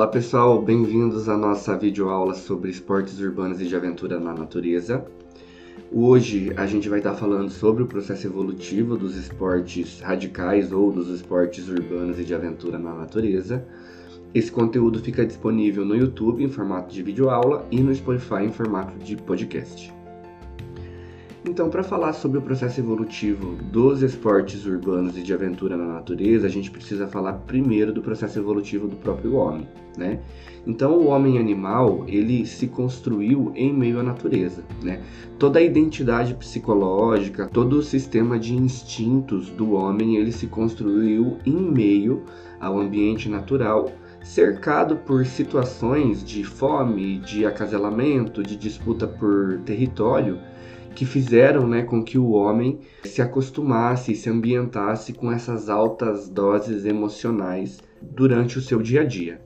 [0.00, 5.04] Olá pessoal, bem-vindos à nossa videoaula sobre esportes urbanos e de aventura na natureza.
[5.92, 11.10] Hoje a gente vai estar falando sobre o processo evolutivo dos esportes radicais ou dos
[11.10, 13.62] esportes urbanos e de aventura na natureza.
[14.32, 18.98] Esse conteúdo fica disponível no YouTube em formato de videoaula e no Spotify em formato
[19.04, 19.99] de podcast.
[21.42, 26.46] Então, para falar sobre o processo evolutivo dos esportes urbanos e de aventura na natureza,
[26.46, 30.20] a gente precisa falar primeiro do processo evolutivo do próprio homem, né?
[30.66, 35.00] Então, o homem animal, ele se construiu em meio à natureza, né?
[35.38, 41.56] Toda a identidade psicológica, todo o sistema de instintos do homem, ele se construiu em
[41.56, 42.22] meio
[42.60, 43.90] ao ambiente natural,
[44.22, 50.38] cercado por situações de fome, de acasalamento, de disputa por território,
[50.94, 56.84] que fizeram né, com que o homem se acostumasse, se ambientasse com essas altas doses
[56.84, 59.40] emocionais durante o seu dia a dia.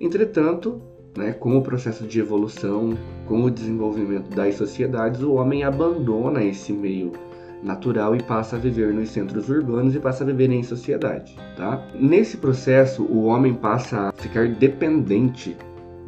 [0.00, 0.80] Entretanto,
[1.16, 6.72] né, com o processo de evolução, com o desenvolvimento das sociedades, o homem abandona esse
[6.72, 7.12] meio
[7.62, 11.86] natural e passa a viver nos centros urbanos e passa a viver em sociedade, tá?
[11.94, 15.56] Nesse processo, o homem passa a ficar dependente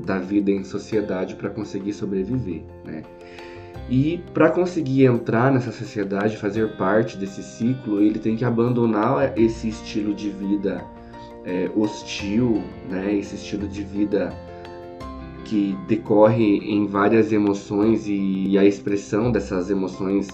[0.04, 3.02] da vida em sociedade para conseguir sobreviver, né?
[3.88, 9.68] E para conseguir entrar nessa sociedade, fazer parte desse ciclo, ele tem que abandonar esse
[9.68, 10.82] estilo de vida
[11.44, 13.14] é, hostil, né?
[13.14, 14.32] esse estilo de vida
[15.44, 20.28] que decorre em várias emoções e, a expressão dessas emoções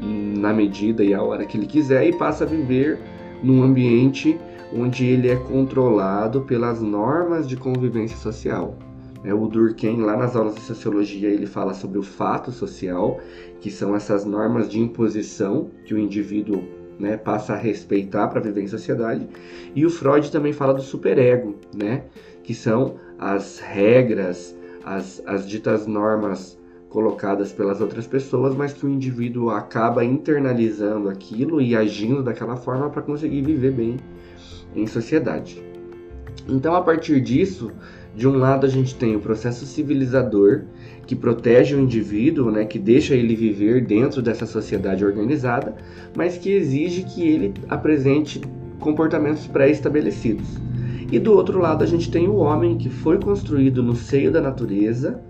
[0.00, 2.98] na medida e a hora que ele quiser e passa a viver
[3.42, 4.38] num ambiente
[4.72, 8.76] onde ele é controlado pelas normas de convivência social.
[9.24, 13.20] É, o Durkheim, lá nas aulas de sociologia, ele fala sobre o fato social,
[13.60, 16.62] que são essas normas de imposição que o indivíduo
[16.98, 19.26] né, passa a respeitar para viver em sociedade.
[19.74, 22.04] E o Freud também fala do superego, né,
[22.42, 28.88] que são as regras, as, as ditas normas colocadas pelas outras pessoas, mas que o
[28.88, 33.96] indivíduo acaba internalizando aquilo e agindo daquela forma para conseguir viver bem
[34.74, 35.62] em sociedade.
[36.48, 37.72] Então, a partir disso,
[38.16, 40.62] de um lado, a gente tem o processo civilizador,
[41.06, 45.76] que protege o indivíduo, né, que deixa ele viver dentro dessa sociedade organizada,
[46.16, 48.40] mas que exige que ele apresente
[48.80, 50.48] comportamentos pré-estabelecidos.
[51.12, 54.40] E do outro lado, a gente tem o homem que foi construído no seio da
[54.40, 55.20] natureza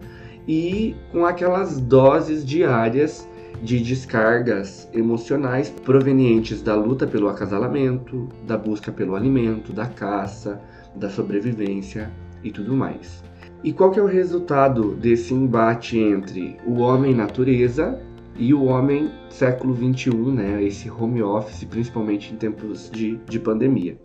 [0.47, 3.29] e com aquelas doses diárias
[3.61, 10.61] de descargas emocionais provenientes da luta pelo acasalamento, da busca pelo alimento, da caça,
[10.95, 13.23] da sobrevivência e tudo mais.
[13.65, 18.01] E qual que é o resultado desse embate entre o homem natureza
[18.39, 20.63] e o homem século 21, né?
[20.63, 23.99] Esse home office, principalmente em tempos de, de pandemia.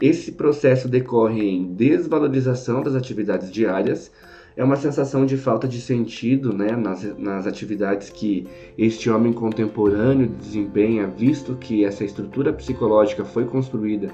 [0.00, 4.12] Esse processo decorre em desvalorização das atividades diárias,
[4.56, 8.46] é uma sensação de falta de sentido né, nas, nas atividades que
[8.78, 14.08] este homem contemporâneo desempenha, visto que essa estrutura psicológica foi construída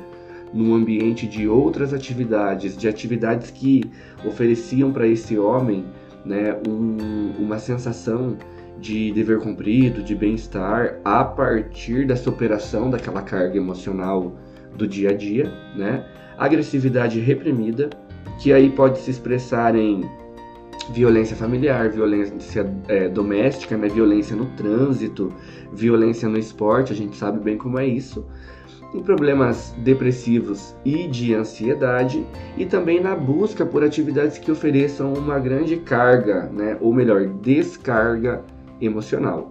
[0.52, 3.84] num ambiente de outras atividades, de atividades que
[4.24, 5.84] ofereciam para esse homem
[6.24, 8.36] né, um, uma sensação
[8.78, 14.32] de dever cumprido, de bem-estar, a partir da superação daquela carga emocional
[14.76, 16.04] do dia a dia, né?
[16.36, 17.90] Agressividade reprimida,
[18.40, 20.02] que aí pode se expressar em
[20.90, 23.88] violência familiar, violência é, doméstica, né?
[23.88, 25.32] violência no trânsito,
[25.72, 28.24] violência no esporte, a gente sabe bem como é isso
[28.94, 32.26] em problemas depressivos e de ansiedade
[32.58, 38.44] e também na busca por atividades que ofereçam uma grande carga, né, ou melhor, descarga
[38.80, 39.50] emocional.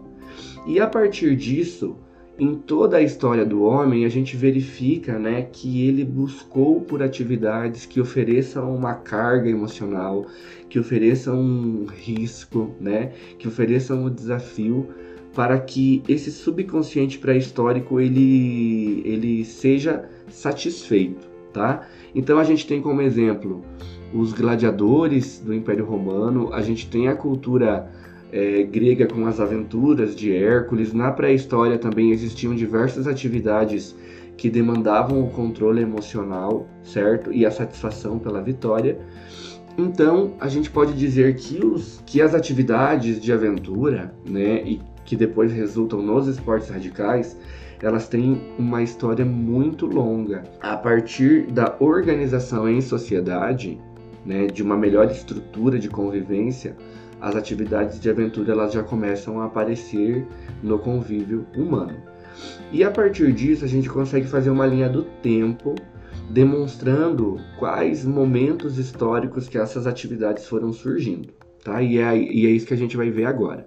[0.67, 1.95] E a partir disso,
[2.41, 7.85] em toda a história do homem, a gente verifica né, que ele buscou por atividades
[7.85, 10.25] que ofereçam uma carga emocional,
[10.67, 14.87] que ofereçam um risco, né, que ofereçam um desafio
[15.35, 21.87] para que esse subconsciente pré-histórico ele, ele seja satisfeito, tá?
[22.15, 23.63] Então a gente tem como exemplo
[24.11, 27.87] os gladiadores do Império Romano, a gente tem a cultura
[28.31, 30.93] é, grega com as aventuras de Hércules.
[30.93, 33.95] Na pré-história também existiam diversas atividades
[34.37, 37.31] que demandavam o controle emocional, certo?
[37.31, 38.97] E a satisfação pela vitória.
[39.77, 45.15] Então, a gente pode dizer que, os, que as atividades de aventura, né, e que
[45.15, 47.37] depois resultam nos esportes radicais,
[47.81, 50.43] elas têm uma história muito longa.
[50.61, 53.79] A partir da organização em sociedade,
[54.25, 56.75] né, de uma melhor estrutura de convivência,
[57.21, 60.25] as atividades de aventura elas já começam a aparecer
[60.63, 61.95] no convívio humano.
[62.71, 65.75] E a partir disso a gente consegue fazer uma linha do tempo
[66.29, 71.29] demonstrando quais momentos históricos que essas atividades foram surgindo,
[71.63, 71.81] tá?
[71.81, 73.65] E é, e é isso que a gente vai ver agora.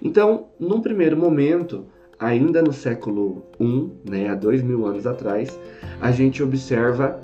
[0.00, 1.84] Então, num primeiro momento,
[2.18, 5.58] ainda no século I, né, há dois mil anos atrás,
[6.00, 7.20] a gente observa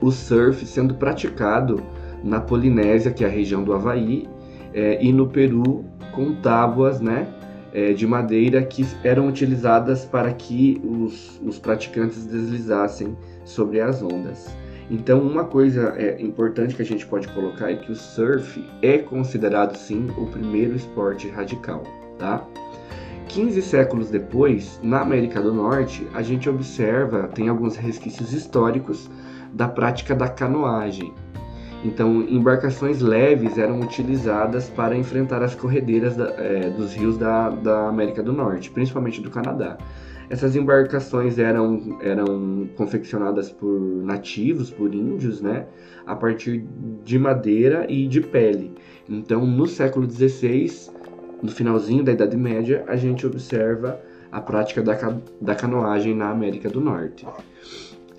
[0.00, 1.82] o surf sendo praticado
[2.22, 4.28] na Polinésia, que é a região do Havaí,
[4.74, 7.26] é, e no Peru com tábuas, né,
[7.72, 14.54] é, de madeira que eram utilizadas para que os, os praticantes deslizassem sobre as ondas.
[14.90, 18.98] Então, uma coisa é, importante que a gente pode colocar é que o surf é
[18.98, 21.82] considerado sim o primeiro esporte radical,
[22.18, 22.46] tá?
[23.28, 29.10] 15 séculos depois, na América do Norte, a gente observa, tem alguns resquícios históricos
[29.52, 31.12] da prática da canoagem,
[31.84, 37.88] então, embarcações leves eram utilizadas para enfrentar as corredeiras da, é, dos rios da, da
[37.88, 39.76] América do Norte, principalmente do Canadá.
[40.30, 45.66] Essas embarcações eram, eram confeccionadas por nativos, por índios, né,
[46.06, 46.64] a partir
[47.04, 48.72] de madeira e de pele.
[49.06, 50.90] Então, no século XVI,
[51.42, 54.00] no finalzinho da Idade Média, a gente observa
[54.32, 54.96] a prática da,
[55.38, 57.26] da canoagem na América do Norte.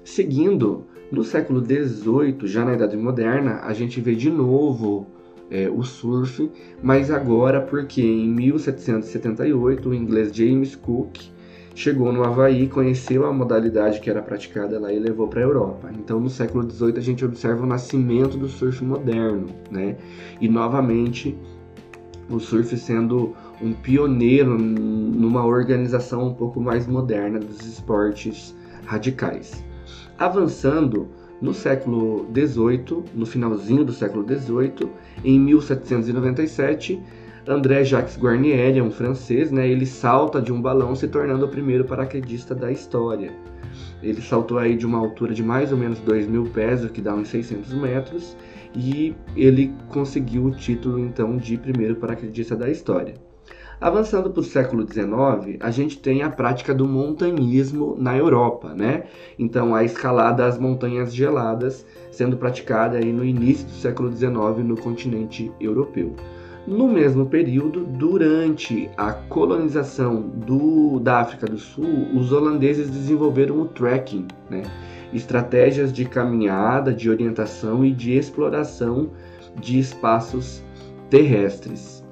[0.03, 5.07] Seguindo, no século XVIII, já na Idade Moderna, a gente vê de novo
[5.49, 11.17] é, o surf, mas agora porque em 1778 o inglês James Cook
[11.75, 15.91] chegou no Havaí, conheceu a modalidade que era praticada lá e levou para a Europa.
[15.93, 19.97] Então, no século XVIII, a gente observa o nascimento do surf moderno, né?
[20.39, 21.37] E novamente
[22.29, 28.55] o surf sendo um pioneiro numa organização um pouco mais moderna dos esportes
[28.85, 29.64] radicais.
[30.17, 31.09] Avançando
[31.41, 34.89] no século XVIII, no finalzinho do século XVIII,
[35.25, 37.01] em 1797,
[37.45, 41.83] André Jacques Guarnieri, um francês, né, ele salta de um balão se tornando o primeiro
[41.83, 43.33] paraquedista da história.
[44.01, 47.01] Ele saltou aí de uma altura de mais ou menos 2 mil pés, o que
[47.01, 48.37] dá uns 600 metros,
[48.73, 53.15] e ele conseguiu o título então de primeiro paraquedista da história.
[53.79, 59.03] Avançando para o século XIX, a gente tem a prática do montanhismo na Europa, né?
[59.37, 64.33] Então, a escalada às montanhas geladas sendo praticada aí no início do século XIX
[64.63, 66.15] no continente europeu.
[66.65, 73.65] No mesmo período, durante a colonização do, da África do Sul, os holandeses desenvolveram o
[73.65, 74.63] trekking, né?
[75.13, 79.11] estratégias de caminhada, de orientação e de exploração
[79.59, 80.63] de espaços
[81.09, 82.04] terrestres.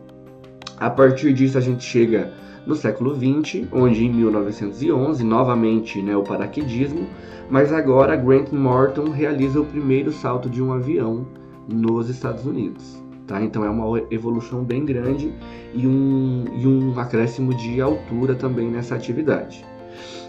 [0.83, 2.33] A partir disso, a gente chega
[2.68, 7.07] no século XX, onde em 1911, novamente né, o paraquedismo,
[7.50, 11.25] mas agora Grant Morton realiza o primeiro salto de um avião
[11.74, 13.01] nos Estados Unidos.
[13.25, 13.41] Tá?
[13.41, 15.33] Então é uma evolução bem grande
[15.74, 19.63] e um, e um acréscimo de altura também nessa atividade.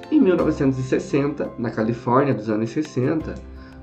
[0.09, 3.35] Em 1960, na Califórnia dos anos 60,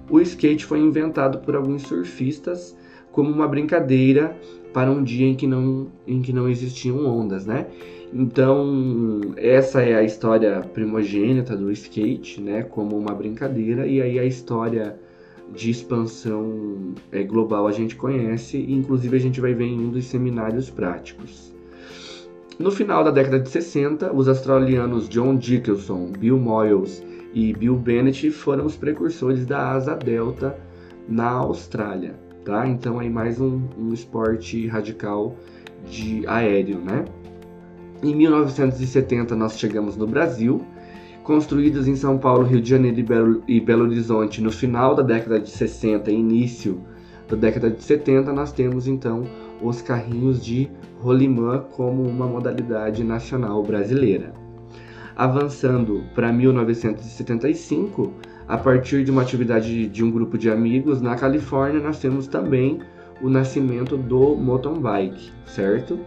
[0.10, 2.74] o skate foi inventado por alguns surfistas
[3.12, 4.36] como uma brincadeira
[4.74, 7.68] para um dia em que não, em que não existiam ondas, né?
[8.14, 12.64] Então, essa é a história primogênita do skate, né?
[12.64, 14.98] Como uma brincadeira, e aí a história
[15.54, 19.90] de expansão é, global a gente conhece, e inclusive a gente vai ver em um
[19.90, 21.54] dos seminários práticos.
[22.60, 27.04] No final da década de 60, os australianos John Dickelson, Bill Moyles
[27.34, 30.58] e Bill Bennett foram os precursores da asa delta
[31.08, 32.68] na Austrália tá?
[32.68, 35.36] Então aí mais um, um esporte radical
[35.90, 37.06] de aéreo, né?
[38.04, 40.62] Em 1970 nós chegamos no Brasil,
[41.24, 45.04] construídos em São Paulo, Rio de Janeiro e Belo, e Belo Horizonte no final da
[45.04, 46.82] década de 60 e início
[47.30, 49.24] da década de 70, nós temos então
[49.62, 50.70] os carrinhos de
[51.00, 54.34] rolimã como uma modalidade nacional brasileira.
[55.16, 58.12] Avançando para 1975,
[58.52, 62.82] a partir de uma atividade de um grupo de amigos na Califórnia, nós temos também
[63.22, 65.98] o nascimento do mountain bike, certo?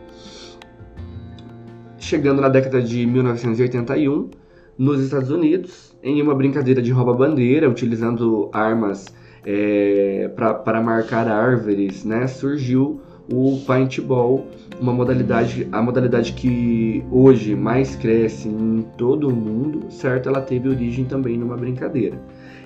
[1.97, 4.29] Chegando na década de 1981,
[4.77, 9.07] nos Estados Unidos, em uma brincadeira de rouba-bandeira, utilizando armas
[9.47, 13.01] é, para marcar árvores, né, surgiu
[13.33, 14.47] o paintball,
[14.79, 20.29] uma modalidade, a modalidade que hoje mais cresce em todo o mundo, certo?
[20.29, 22.21] Ela teve origem também numa brincadeira.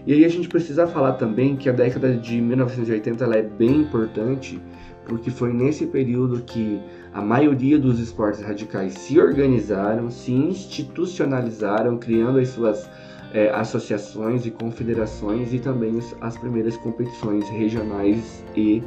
[0.08, 3.82] E aí a gente precisa falar também que a década de 1980 ela é bem
[3.82, 4.58] importante,
[5.04, 6.80] porque foi nesse período que
[7.12, 12.88] a maioria dos esportes radicais se organizaram, se institucionalizaram, criando as suas
[13.34, 18.82] é, associações e confederações e também as primeiras competições regionais e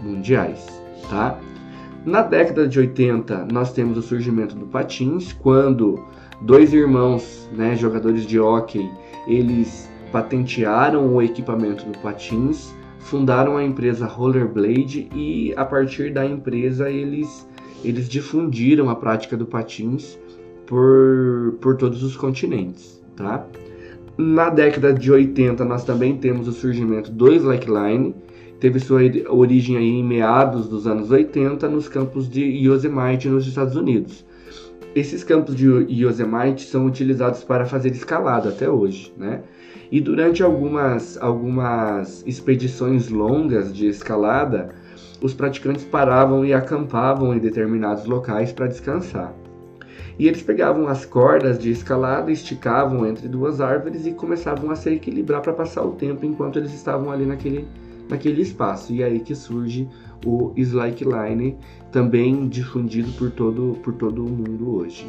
[0.00, 1.36] mundiais tá?
[2.04, 6.04] Na década de 80, nós temos o surgimento do patins, quando
[6.42, 8.88] dois irmãos, né, jogadores de hóquei,
[9.26, 16.88] eles patentearam o equipamento do patins, fundaram a empresa Rollerblade e a partir da empresa
[16.88, 17.44] eles,
[17.82, 20.16] eles difundiram a prática do patins
[20.66, 23.44] por, por todos os continentes, tá?
[24.16, 28.14] Na década de 80 nós também temos o surgimento do slackline,
[28.60, 33.74] teve sua origem aí em meados dos anos 80 nos campos de Yosemite nos Estados
[33.74, 34.24] Unidos.
[34.94, 39.42] Esses campos de Yosemite são utilizados para fazer escalada até hoje, né?
[39.94, 44.74] E durante algumas, algumas expedições longas de escalada,
[45.22, 49.32] os praticantes paravam e acampavam em determinados locais para descansar.
[50.18, 54.90] E eles pegavam as cordas de escalada, esticavam entre duas árvores e começavam a se
[54.90, 57.64] equilibrar para passar o tempo enquanto eles estavam ali naquele,
[58.08, 58.92] naquele espaço.
[58.92, 59.88] E é aí que surge
[60.26, 61.56] o slackline,
[61.92, 65.06] também difundido por todo, por todo o mundo hoje.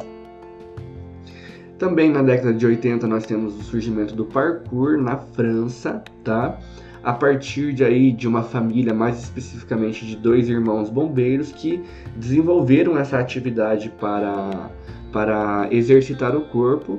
[1.78, 6.58] Também na década de 80 nós temos o surgimento do parkour na França, tá?
[7.02, 11.82] A partir de aí de uma família, mais especificamente de dois irmãos bombeiros que
[12.16, 14.70] desenvolveram essa atividade para,
[15.12, 16.98] para exercitar o corpo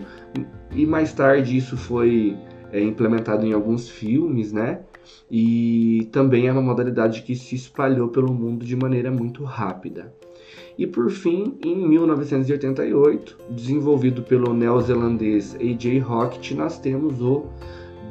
[0.71, 2.37] e mais tarde isso foi
[2.71, 4.81] é, implementado em alguns filmes, né?
[5.29, 10.13] E também é uma modalidade que se espalhou pelo mundo de maneira muito rápida.
[10.77, 17.45] E por fim, em 1988, desenvolvido pelo neozelandês AJ Hockett, nós temos o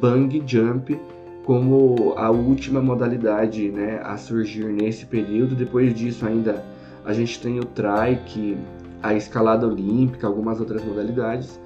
[0.01, 0.99] Bang Jump
[1.45, 5.55] como a última modalidade né, a surgir nesse período.
[5.55, 6.65] Depois disso, ainda
[7.05, 8.57] a gente tem o trike,
[9.01, 11.61] a escalada olímpica, algumas outras modalidades.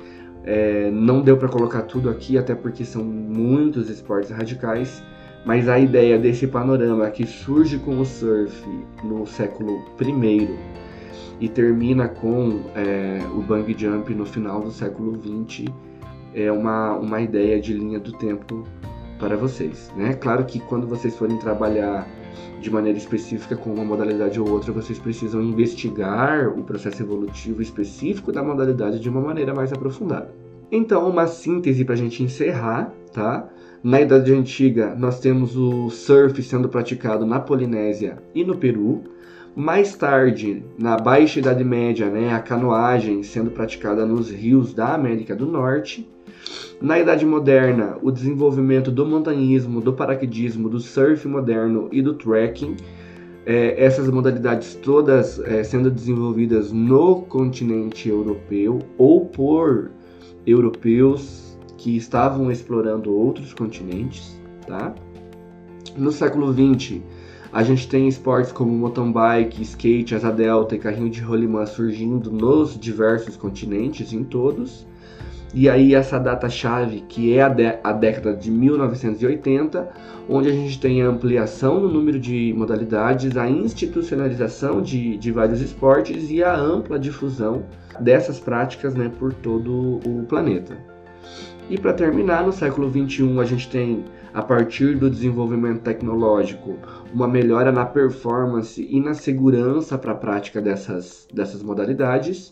[0.45, 5.02] É, não deu para colocar tudo aqui, até porque são muitos esportes radicais,
[5.47, 8.52] mas a ideia desse panorama que surge com o surf
[9.02, 10.49] no século I
[11.40, 15.66] e termina com é, o bang jump no final do século XX
[16.34, 18.64] é uma, uma ideia de linha do tempo
[19.18, 19.92] para vocês.
[19.96, 20.14] Né?
[20.14, 22.06] Claro que quando vocês forem trabalhar
[22.60, 28.32] de maneira específica com uma modalidade ou outra, vocês precisam investigar o processo evolutivo específico
[28.32, 30.32] da modalidade de uma maneira mais aprofundada.
[30.70, 33.48] Então, uma síntese para a gente encerrar, tá?
[33.82, 39.02] Na Idade Antiga, nós temos o surf sendo praticado na Polinésia e no Peru.
[39.54, 45.35] Mais tarde, na Baixa Idade Média, né, a canoagem sendo praticada nos rios da América
[45.35, 46.09] do Norte.
[46.80, 52.76] Na Idade Moderna, o desenvolvimento do montanhismo, do paraquedismo, do surf moderno e do trekking.
[53.45, 59.90] É, essas modalidades todas é, sendo desenvolvidas no continente europeu ou por
[60.47, 64.95] europeus que estavam explorando outros continentes, tá?
[65.97, 67.00] No século XX,
[67.52, 72.30] a gente tem esportes como mountain bike, skate, asa delta e carrinho de rolimã surgindo
[72.30, 74.87] nos diversos continentes, em todos.
[75.52, 77.52] E aí essa data-chave, que é a,
[77.83, 79.88] a, década de 1980,
[80.28, 85.61] onde a gente tem a ampliação no número de modalidades, a institucionalização de, de vários
[85.61, 87.64] esportes e a ampla difusão
[87.99, 90.76] dessas práticas né, por todo o planeta.
[91.69, 96.76] E para terminar, no século XXI, a gente tem, a partir do desenvolvimento tecnológico,
[97.12, 102.50] uma melhora na performance e na segurança para a prática dessas, dessas modalidades.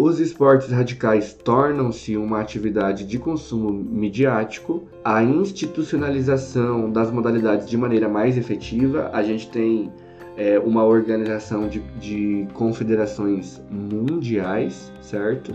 [0.00, 4.82] Os esportes radicais tornam-se uma atividade de consumo midiático.
[5.04, 9.10] A institucionalização das modalidades de maneira mais efetiva.
[9.12, 9.92] A gente tem
[10.36, 15.54] é, uma organização de, de confederações mundiais, certo?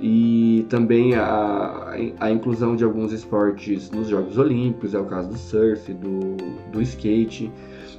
[0.00, 5.36] E também a, a inclusão de alguns esportes nos Jogos Olímpicos, é o caso do
[5.36, 6.36] surf, do,
[6.72, 7.52] do skate.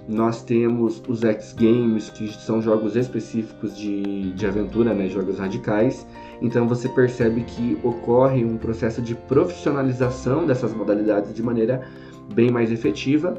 [0.08, 6.08] Nós temos os X Games, que são jogos específicos de, de aventura, né, jogos radicais.
[6.42, 11.88] Então você percebe que ocorre um processo de profissionalização dessas modalidades de maneira
[12.34, 13.38] bem mais efetiva.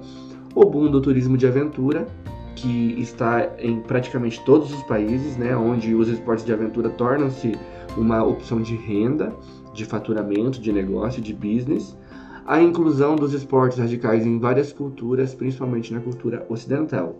[0.54, 2.07] O boom do turismo de aventura,
[2.54, 7.59] que está em praticamente todos os países, né, onde os esportes de aventura tornam-se
[7.97, 9.35] uma opção de renda,
[9.73, 11.97] de faturamento, de negócio, de business,
[12.47, 17.19] a inclusão dos esportes radicais em várias culturas, principalmente na cultura ocidental.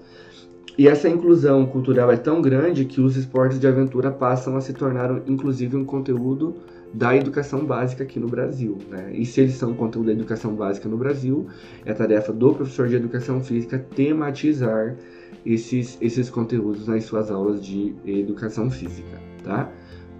[0.76, 4.73] E essa inclusão cultural é tão grande que os esportes de aventura passam a se
[4.73, 6.57] tornar, inclusive, um conteúdo
[6.95, 8.79] da educação básica aqui no Brasil.
[8.91, 9.12] Né?
[9.14, 11.47] E se eles são conteúdo da educação básica no Brasil,
[11.85, 14.97] é tarefa do professor de educação física tematizar
[15.45, 19.21] esses, esses conteúdos nas suas aulas de educação física.
[19.45, 19.71] Tá?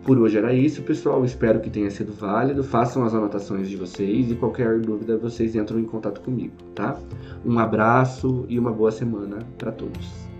[0.05, 1.25] Por hoje era isso, pessoal.
[1.25, 2.65] Espero que tenha sido válido.
[2.65, 6.99] Façam as anotações de vocês e qualquer dúvida vocês entram em contato comigo, tá?
[7.45, 10.32] Um abraço e uma boa semana para todos.